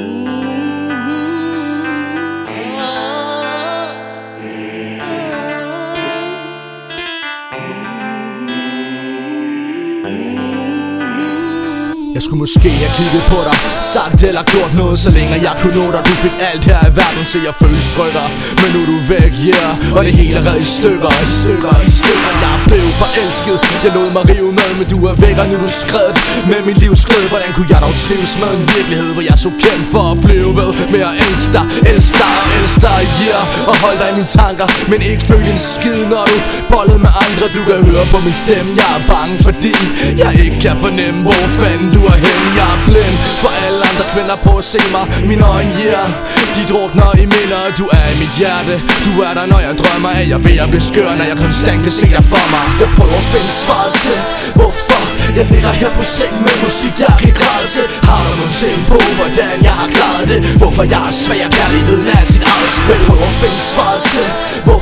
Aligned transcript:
me. 0.00 0.27
Jeg 12.16 12.22
skulle 12.24 12.40
måske 12.44 12.70
have 12.82 12.92
kigget 12.98 13.24
på 13.32 13.38
dig. 13.48 13.56
Sagt 13.94 14.20
eller 14.28 14.44
gjort 14.54 14.72
noget, 14.82 14.96
så 15.04 15.10
længe 15.18 15.34
jeg 15.48 15.54
kunne 15.60 15.76
nå 15.80 15.86
dig. 15.94 16.00
Du 16.08 16.14
fik 16.24 16.34
alt 16.50 16.64
her 16.70 16.80
i 16.90 16.92
verden 17.00 17.24
til 17.32 17.40
jeg 17.48 17.54
føles 17.62 17.86
trykker 17.94 18.26
Men 18.60 18.68
nu 18.74 18.78
er 18.84 18.88
du 18.92 18.98
væk, 19.12 19.32
yeah. 19.48 19.96
Og 19.96 20.00
det 20.06 20.12
hele 20.20 20.34
er 20.40 20.44
reddet 20.48 20.66
i 20.66 20.70
stykker, 20.78 21.12
i 21.26 21.28
stykker, 21.40 21.74
i 21.88 21.90
stykker. 22.00 22.30
Jeg 22.44 22.56
blev 22.68 22.86
forelsket. 23.02 23.58
Jeg 23.84 23.90
lod 23.96 24.08
mig 24.16 24.22
rive 24.32 24.50
med, 24.60 24.70
men 24.78 24.86
du 24.92 24.98
er 25.10 25.14
væk 25.24 25.36
og 25.42 25.46
nu 25.50 25.54
er 25.58 25.62
du 25.66 25.70
skrevet. 25.84 26.16
Med 26.50 26.60
mit 26.68 26.78
livs 26.84 27.02
glæde 27.08 27.28
Hvordan 27.32 27.50
kunne 27.56 27.70
jeg 27.74 27.80
dog 27.86 27.94
trives 28.04 28.32
med 28.42 28.50
en 28.58 28.64
virkelighed 28.76 29.10
Hvor 29.16 29.24
jeg 29.30 29.36
så 29.44 29.50
kendt 29.64 29.84
for 29.94 30.04
at 30.12 30.16
blive 30.26 30.50
ved 30.58 30.70
Med 30.92 31.02
at 31.10 31.14
elske 31.26 31.50
dig, 31.56 31.64
elske 31.92 32.16
dig 32.22 32.32
og 32.40 32.46
elske 32.58 32.80
dig, 32.86 33.00
yeah. 33.24 33.68
Og 33.70 33.74
holde 33.82 33.98
dig 34.02 34.08
i 34.12 34.14
mine 34.18 34.30
tanker 34.40 34.66
Men 34.90 34.98
ikke 35.10 35.22
føle 35.30 35.48
en 35.54 35.60
skid, 35.74 36.00
når 36.12 36.24
du 36.32 36.36
bollede 36.72 37.00
med 37.06 37.12
andre. 37.24 37.44
Du 37.56 37.60
kan 37.68 37.78
høre 37.90 38.04
på 38.12 38.18
min 38.26 38.36
stemme, 38.44 38.70
jeg 38.80 38.90
er 38.98 39.02
bange 39.12 39.34
Fordi 39.48 39.74
jeg 40.22 40.32
ikke 40.44 40.58
kan 40.64 40.76
fornemme, 40.84 41.20
hvor 41.26 41.42
fanden 41.60 41.88
du 41.96 41.97
du 41.98 42.02
er 42.12 42.16
hen 42.24 42.38
Jeg 42.58 42.68
er 42.74 42.80
blind. 42.88 43.16
For 43.42 43.50
alle 43.64 43.80
andre 43.90 44.04
kvinder 44.12 44.36
på 44.46 44.52
at 44.60 44.64
se 44.72 44.80
mig. 44.94 45.04
Mine 45.30 45.44
øjne, 45.54 45.72
yeah. 45.86 46.08
De 46.54 46.62
drukner 46.72 47.08
i 47.22 47.26
minder. 47.34 47.62
Du 47.80 47.84
er 47.98 48.06
i 48.14 48.16
mit 48.22 48.34
hjerte. 48.40 48.74
Du 49.06 49.12
er 49.26 49.32
der 49.38 49.46
når 49.52 49.60
jeg 49.66 49.74
drømmer 49.80 50.10
af 50.18 50.24
Jeg 50.32 50.40
ved 50.46 50.56
at 50.64 50.68
blive 50.72 50.84
skør 50.90 51.10
Når 51.20 51.26
jeg 51.30 51.36
konstant 51.44 51.80
kan 51.86 51.94
se 52.00 52.06
dig 52.16 52.24
for 52.32 52.42
mig. 52.52 52.66
Jeg 52.82 52.90
prøver 52.96 53.18
at 53.22 53.28
finde 53.32 53.50
svaret 53.62 53.92
til 54.02 54.18
Hvorfor 54.58 55.00
jeg 55.38 55.46
ligger 55.52 55.72
her 55.82 55.90
på 55.98 56.04
seng 56.16 56.34
med 56.46 56.56
musik 56.64 56.94
jeg 57.04 57.14
kan 57.22 57.32
græde 57.40 57.66
til. 57.76 57.86
Har 58.08 58.20
du 58.26 58.30
nogle 58.40 58.54
ting 58.64 58.78
på 58.92 58.98
hvordan 59.18 59.56
jeg 59.68 59.74
har 59.80 59.88
klaret 59.96 60.26
det? 60.32 60.38
Hvorfor 60.60 60.84
jeg 60.94 61.02
er 61.10 61.14
svag 61.22 61.40
og 61.48 61.52
kærligheden 61.58 62.06
er 62.16 62.22
sit 62.32 62.44
eget 62.52 62.70
spil. 62.78 63.00
Prøver 63.08 63.28
at 63.32 63.36
finde 63.42 63.60
svaret 63.72 64.02
til 64.12 64.26
Hvorfor 64.66 64.77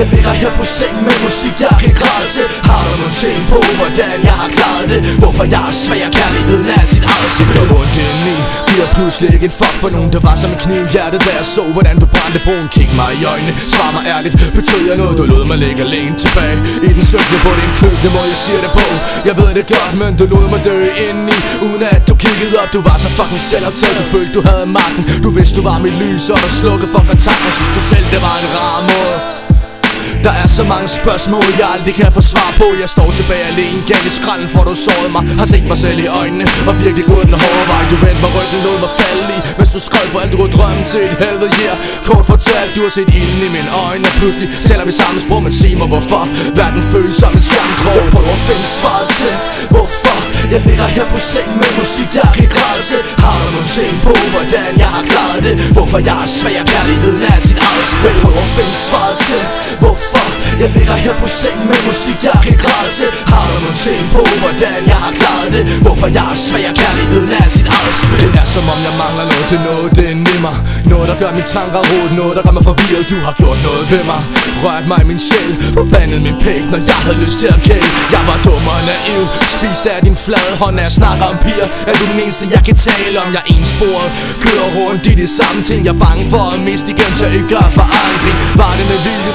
jeg 0.00 0.08
ligger 0.14 0.34
her 0.42 0.50
på 0.60 0.64
seng 0.78 0.96
med 1.06 1.16
musik 1.26 1.54
jeg 1.66 1.74
kan 1.82 1.92
græde 2.00 2.28
til 2.36 2.46
Har 2.68 2.80
du 2.86 2.92
nogle 3.00 3.16
ting 3.24 3.38
på 3.52 3.58
hvordan 3.78 4.16
jeg 4.28 4.36
har 4.42 4.50
klaret 4.56 4.86
det? 4.92 5.00
Hvorfor 5.22 5.44
jeg 5.54 5.62
er 5.70 5.74
svag 5.84 6.02
og 6.08 6.12
kærligheden 6.18 6.68
er 6.78 6.84
sit 6.92 7.04
eget 7.14 7.30
spil 7.34 7.48
Gør 7.56 7.66
ondt 7.78 7.96
indeni 8.04 8.36
Giver 8.68 8.88
pludselig 8.96 9.28
ikke 9.36 9.46
en 9.50 9.56
fuck 9.60 9.76
for 9.82 9.90
nogen. 9.96 10.10
Der 10.14 10.20
var 10.28 10.36
som 10.42 10.50
en 10.54 10.58
kniv 10.64 10.82
i 10.88 10.90
hjertet 10.94 11.20
Da 11.26 11.32
jeg 11.38 11.46
så 11.56 11.62
hvordan 11.76 11.94
du 12.02 12.06
brændte 12.14 12.40
broen. 12.46 12.66
Kig 12.76 12.90
mig 13.00 13.10
i 13.20 13.22
øjnene, 13.32 13.52
svar 13.74 13.90
mig 13.96 14.02
ærligt. 14.14 14.34
Betød 14.56 14.82
jeg 14.90 14.96
noget, 15.02 15.14
du 15.20 15.24
lod 15.32 15.44
mig 15.50 15.58
ligge 15.64 15.80
alene 15.88 16.14
tilbage 16.24 16.56
I 16.88 16.90
den 16.96 17.04
søvn, 17.10 17.26
på 17.44 17.50
din 17.60 17.72
kløg, 17.78 17.94
det 18.04 18.10
må 18.16 18.22
jeg 18.32 18.38
siger 18.44 18.60
det 18.64 18.72
på. 18.78 18.86
Jeg 19.28 19.34
ved 19.40 19.50
det 19.58 19.64
godt, 19.74 19.92
men 20.00 20.10
du 20.20 20.24
lod 20.34 20.46
mig 20.52 20.60
dø 20.68 20.76
indeni 21.06 21.38
Uden 21.66 21.82
at 21.94 22.02
du 22.08 22.14
kiggede 22.24 22.56
op, 22.62 22.70
du 22.76 22.80
var 22.88 22.96
så 23.04 23.08
fucking 23.18 23.42
selvoptaget. 23.50 23.96
Du 24.00 24.04
følte 24.14 24.32
du 24.38 24.42
havde 24.50 24.66
magten, 24.78 25.02
du 25.24 25.28
vidste 25.36 25.54
du 25.58 25.62
var 25.68 25.78
mit 25.84 25.96
lys 26.02 26.24
Og 26.34 26.38
du 26.44 26.50
slukkede 26.60 26.90
for 26.94 27.02
kontakten, 27.10 27.50
synes 27.56 27.72
du 27.76 27.80
selv 27.92 28.06
det 28.14 28.20
var 28.26 28.36
en 28.42 28.48
rar 28.56 28.80
måde 28.92 29.29
der 30.26 30.34
er 30.42 30.48
så 30.58 30.64
mange 30.72 30.88
spørgsmål, 31.00 31.46
jeg 31.60 31.68
aldrig 31.74 31.94
kan 32.00 32.12
få 32.18 32.22
svar 32.32 32.50
på. 32.60 32.66
Jeg 32.82 32.88
står 32.96 33.08
tilbage 33.18 33.44
alene, 33.52 33.78
gav 33.90 34.02
i 34.10 34.12
skralden, 34.18 34.48
for 34.54 34.62
du 34.68 34.74
sårede 34.86 35.12
mig. 35.16 35.22
Har 35.40 35.48
set 35.52 35.66
mig 35.72 35.78
selv 35.84 35.98
i 36.06 36.08
øjnene, 36.20 36.44
og 36.68 36.72
virkelig 36.84 37.04
gået 37.12 37.26
den 37.28 37.36
hårde 37.42 37.64
vej. 37.72 37.82
Du 37.92 37.96
vendte 38.04 38.20
mig 38.24 38.32
ryggen, 38.36 38.60
lod 38.66 38.78
mig 38.84 38.92
falde 39.00 39.24
i. 39.36 39.38
Mens 39.58 39.70
du 39.76 39.80
skrev 39.88 40.06
for 40.12 40.18
alt, 40.22 40.30
du 40.32 40.36
kunne 40.40 40.54
drømme 40.58 40.82
til 40.92 41.02
et 41.08 41.14
helvede, 41.22 41.50
yeah. 41.64 41.76
Kort 42.08 42.24
fortalt, 42.32 42.70
du 42.76 42.80
har 42.86 42.92
set 42.98 43.10
ilden 43.20 43.40
i 43.48 43.50
mine 43.56 43.70
øjne. 43.86 44.04
Og 44.10 44.14
pludselig 44.20 44.48
taler 44.70 44.84
vi 44.90 44.94
samme 45.02 45.18
sprog, 45.24 45.40
men 45.46 45.52
sig 45.60 45.72
mig 45.80 45.88
hvorfor. 45.92 46.22
Verden 46.60 46.82
føles 46.94 47.14
som 47.22 47.32
en 47.38 47.42
skamkrog 47.48 47.94
Jeg 48.00 48.06
prøver 48.14 48.32
at 48.40 48.44
finde 48.48 48.66
svaret 48.78 49.08
til, 49.18 49.32
jeg 50.54 50.60
ligger 50.68 50.88
her 50.96 51.06
på 51.14 51.18
sengen 51.32 51.56
med 51.62 51.70
musik, 51.80 52.08
jeg 52.20 52.28
kan 52.36 52.48
græde 52.54 52.82
til. 52.90 53.00
Har 53.24 53.34
du 53.40 53.46
nogle 53.54 53.70
ting 53.78 53.94
på, 54.06 54.14
hvordan 54.34 54.70
jeg 54.82 54.90
har 54.96 55.04
klaret 55.10 55.40
det? 55.46 55.54
Hvorfor 55.76 55.98
jeg 56.08 56.16
er 56.24 56.30
svag 56.38 56.56
og 56.62 56.66
kærligheden 56.74 57.22
er 57.32 57.38
sit 57.46 57.58
eget 57.68 57.86
spil. 57.94 58.16
Prøver 58.24 58.44
at 58.48 58.52
finde 58.56 58.74
svaret 58.86 59.16
til, 59.26 59.40
hvorfor? 59.82 60.26
Jeg 60.62 60.68
ligger 60.76 60.96
her 61.04 61.14
på 61.22 61.28
sengen 61.40 61.66
med 61.70 61.80
musik 61.90 62.18
jeg 62.28 62.38
kan 62.46 62.56
græde 62.64 62.90
til. 62.98 63.10
Har 63.32 63.44
du 63.50 63.56
nogle 63.64 63.80
ting 63.86 64.02
på 64.14 64.22
hvordan 64.42 64.80
jeg 64.92 64.98
har 65.04 65.12
klaret 65.20 65.48
det? 65.54 65.62
Hvorfor 65.84 66.08
jeg 66.18 66.26
er 66.34 66.38
svag 66.46 66.64
og 66.70 66.74
kærligheden 66.82 67.30
er 67.40 67.46
sit 67.56 67.68
eget 67.76 67.94
spil. 68.02 68.20
Det 68.34 68.40
er 68.42 68.48
som 68.54 68.64
om 68.74 68.78
jeg 68.86 68.94
mangler 69.02 69.24
noget, 69.32 69.46
det 69.50 69.58
er 69.60 69.64
noget, 69.70 69.88
det 69.96 70.04
er 70.12 70.16
nimmer 70.28 70.54
Noget 70.92 71.06
der 71.10 71.16
gør 71.22 71.30
mine 71.38 71.48
tanker 71.56 71.80
rodet, 71.90 72.12
noget 72.20 72.32
der 72.36 72.42
gør 72.46 72.54
mig 72.58 72.64
forvirret. 72.70 73.04
Du 73.12 73.18
har 73.26 73.34
gjort 73.40 73.58
noget 73.66 73.82
ved 73.92 74.02
mig, 74.10 74.20
rørt 74.64 74.86
mig 74.92 75.02
min 75.10 75.20
sjæl 75.26 75.50
Forbandet 75.76 76.20
min 76.26 76.36
pæk, 76.44 76.62
når 76.72 76.80
jeg 76.90 76.98
havde 77.04 77.18
lyst 77.24 77.36
til 77.40 77.48
at 77.54 77.60
kæle. 77.68 77.88
Jeg 78.14 78.22
var 78.28 78.38
dum 78.46 78.64
og 78.74 78.80
naiv, 78.90 79.22
spist 79.56 79.84
af 79.92 80.00
din 80.06 80.16
flade 80.24 80.54
hånd 80.60 80.74
Når 80.76 80.82
jeg 80.88 80.94
snakker 81.00 81.24
om 81.32 81.36
piger, 81.44 81.68
er 81.88 81.94
du 81.98 82.04
den 82.12 82.18
eneste 82.24 82.44
jeg 82.56 82.62
kan 82.68 82.76
tale 82.88 83.16
om? 83.24 83.28
Jeg 83.36 83.42
er 83.46 83.48
ensporet, 83.56 84.08
kører 84.44 84.68
rundt 84.78 85.04
i 85.12 85.14
de 85.22 85.28
samme 85.38 85.60
ting. 85.68 85.78
Jeg 85.86 85.94
er 85.96 86.00
bange 86.06 86.24
for 86.32 86.42
at 86.54 86.60
miste 86.68 86.88
igen, 86.94 87.12
så 87.20 87.26
ikke 87.36 87.48
gør 87.54 87.66
forandring 87.78 88.36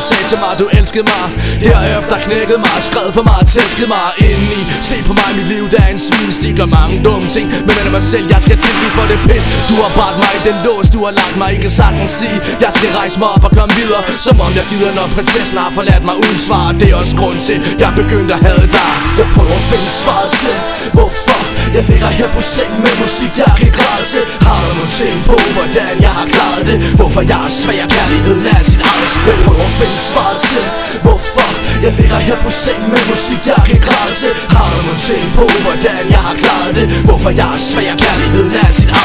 du 0.00 0.04
sagde 0.12 0.26
til 0.32 0.38
mig, 0.44 0.52
du 0.62 0.66
elskede 0.78 1.06
mig. 1.12 1.26
Herefter 1.66 2.16
knækkede 2.26 2.60
mig, 2.66 2.76
skred 2.88 3.08
for 3.16 3.24
mig, 3.30 3.40
tæskede 3.54 3.88
mig 3.96 4.06
indeni. 4.26 4.60
Se 4.88 4.96
på 5.08 5.12
mig, 5.20 5.30
mit 5.38 5.48
liv, 5.54 5.64
der 5.72 5.80
er 5.86 5.90
en 5.96 6.00
svinestik 6.06 6.56
og 6.64 6.68
mange 6.78 6.94
dumme 7.06 7.26
ting 7.36 7.46
Men 7.66 7.74
er 7.80 7.90
mig 7.98 8.04
selv, 8.12 8.26
jeg 8.34 8.40
skal 8.46 8.56
tilgive 8.64 8.92
for 8.98 9.06
det 9.10 9.20
pis. 9.28 9.44
Du 9.70 9.76
har 9.82 9.90
bragt 9.98 10.16
mig 10.22 10.32
i 10.38 10.40
den 10.48 10.56
lås, 10.66 10.86
du 10.94 11.00
har 11.06 11.12
lagt 11.20 11.36
mig, 11.40 11.48
ikke 11.56 11.70
sagtens 11.80 12.10
sige. 12.20 12.38
Jeg 12.64 12.70
skal 12.76 12.90
rejse 13.00 13.16
mig 13.22 13.28
op 13.34 13.44
og 13.48 13.52
komme 13.58 13.72
videre 13.80 14.02
Som 14.26 14.36
om 14.46 14.52
jeg 14.58 14.64
gider, 14.70 14.92
når 14.98 15.06
prinsessen 15.14 15.58
har 15.64 15.70
forladt 15.78 16.04
mig 16.08 16.16
uden 16.22 16.38
svar. 16.46 16.64
Det 16.80 16.86
er 16.92 16.96
også 17.02 17.14
grund 17.20 17.38
til, 17.48 17.56
jeg 17.82 17.90
begyndte 18.00 18.32
at 18.36 18.40
have 18.48 18.64
dig. 18.76 18.90
Jeg 19.20 19.28
prøver 19.34 19.56
at 19.62 19.66
finde 19.72 19.88
svaret 20.00 20.30
til, 20.42 20.56
hvorfor 20.96 21.39
jeg 21.76 21.84
ligger 21.90 22.10
her 22.18 22.28
på 22.36 22.42
seng 22.54 22.72
med 22.84 22.94
musik, 23.02 23.32
jeg 23.42 23.52
kan 23.58 23.70
græde 23.76 24.04
til 24.12 24.24
Har 24.46 24.58
du 24.66 24.70
nogle 24.78 24.92
ting 25.02 25.16
på, 25.30 25.36
hvordan 25.56 25.94
jeg 26.06 26.12
har 26.18 26.26
klaret 26.34 26.64
det? 26.70 26.78
Hvorfor 26.98 27.22
jeg 27.30 27.40
er 27.48 27.52
svag 27.60 27.78
og 27.84 27.88
kærligheden 27.96 28.46
er 28.54 28.60
sit 28.70 28.82
eget 28.90 29.08
spil? 29.16 29.38
Prøv 29.46 29.60
at 29.70 29.74
finde 29.80 29.98
svaret 30.10 30.40
til, 30.50 30.64
Hvorfor? 31.06 31.50
Jeg 31.84 31.92
ligger 31.98 32.18
her 32.28 32.36
på 32.44 32.50
seng 32.64 32.82
med 32.92 33.02
musik 33.12 33.40
jeg 33.52 33.60
kan 33.68 33.80
græde 33.86 34.14
til 34.22 34.32
Har 34.54 34.66
du 34.72 34.78
nogle 34.86 35.02
ting 35.10 35.24
på 35.38 35.44
hvordan 35.64 36.02
jeg 36.14 36.22
har 36.28 36.34
klaret 36.42 36.72
det? 36.78 36.86
Hvorfor 37.08 37.30
jeg 37.40 37.48
er 37.56 37.60
svag 37.68 37.88
og 37.92 37.98
kærligheden 38.04 38.52
er 38.62 38.70
sit 38.78 38.90
eget 38.90 38.99